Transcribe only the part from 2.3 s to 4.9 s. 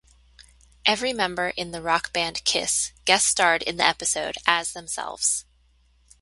Kiss guest starred in the episode as